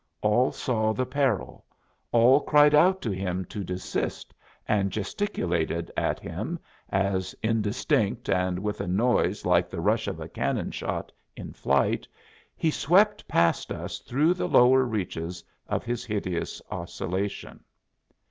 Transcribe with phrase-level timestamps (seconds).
[0.23, 1.63] All saw the peril
[2.11, 4.33] all cried out to him to desist,
[4.67, 6.57] and gesticulated at him
[6.89, 12.07] as, indistinct and with a noise like the rush of a cannon shot in flight,
[12.55, 17.63] he swept past us through the lower reaches of his hideous oscillation.